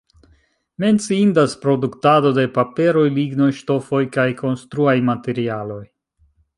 [0.83, 5.83] Menciindas produktado de paperoj, lignoj, ŝtofoj kaj konstruaj materialoj.